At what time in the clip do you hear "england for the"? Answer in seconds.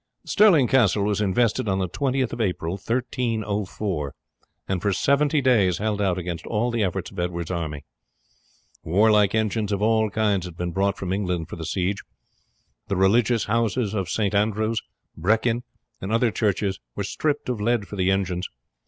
11.13-11.65